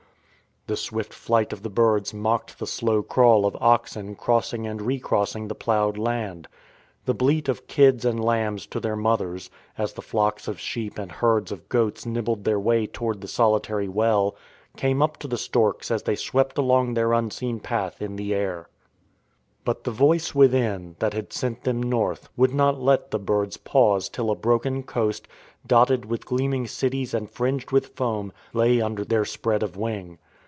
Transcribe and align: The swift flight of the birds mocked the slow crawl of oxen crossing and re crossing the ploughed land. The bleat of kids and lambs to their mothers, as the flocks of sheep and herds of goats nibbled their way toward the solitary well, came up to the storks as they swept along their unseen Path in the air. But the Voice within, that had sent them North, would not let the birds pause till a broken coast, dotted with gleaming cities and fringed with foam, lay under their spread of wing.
The 0.67 0.77
swift 0.77 1.11
flight 1.13 1.51
of 1.53 1.63
the 1.63 1.69
birds 1.71 2.13
mocked 2.13 2.59
the 2.59 2.67
slow 2.67 3.01
crawl 3.01 3.45
of 3.47 3.57
oxen 3.59 4.13
crossing 4.13 4.67
and 4.67 4.79
re 4.79 4.99
crossing 4.99 5.47
the 5.47 5.55
ploughed 5.55 5.97
land. 5.97 6.47
The 7.05 7.15
bleat 7.15 7.49
of 7.49 7.65
kids 7.67 8.05
and 8.05 8.23
lambs 8.23 8.67
to 8.67 8.79
their 8.79 8.95
mothers, 8.95 9.49
as 9.75 9.93
the 9.93 10.03
flocks 10.03 10.47
of 10.47 10.59
sheep 10.59 10.99
and 10.99 11.11
herds 11.11 11.51
of 11.51 11.67
goats 11.67 12.05
nibbled 12.05 12.43
their 12.43 12.59
way 12.59 12.85
toward 12.85 13.21
the 13.21 13.27
solitary 13.27 13.87
well, 13.87 14.35
came 14.77 15.01
up 15.01 15.17
to 15.17 15.27
the 15.27 15.37
storks 15.37 15.89
as 15.89 16.03
they 16.03 16.15
swept 16.15 16.59
along 16.59 16.93
their 16.93 17.11
unseen 17.11 17.59
Path 17.59 17.99
in 17.99 18.15
the 18.15 18.31
air. 18.31 18.69
But 19.65 19.83
the 19.83 19.91
Voice 19.91 20.35
within, 20.35 20.95
that 20.99 21.15
had 21.15 21.33
sent 21.33 21.63
them 21.63 21.81
North, 21.81 22.29
would 22.37 22.53
not 22.53 22.79
let 22.79 23.09
the 23.09 23.19
birds 23.19 23.57
pause 23.57 24.09
till 24.09 24.29
a 24.29 24.35
broken 24.35 24.83
coast, 24.83 25.27
dotted 25.65 26.05
with 26.05 26.23
gleaming 26.27 26.67
cities 26.67 27.15
and 27.15 27.31
fringed 27.31 27.71
with 27.71 27.95
foam, 27.95 28.31
lay 28.53 28.79
under 28.79 29.03
their 29.03 29.25
spread 29.25 29.63
of 29.63 29.75
wing. 29.75 30.19